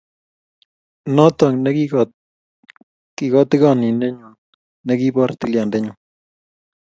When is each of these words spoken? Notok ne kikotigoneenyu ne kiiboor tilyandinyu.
Notok 1.15 1.53
ne 1.61 1.69
kikotigoneenyu 3.19 4.27
ne 4.85 4.93
kiiboor 4.99 5.31
tilyandinyu. 5.39 5.93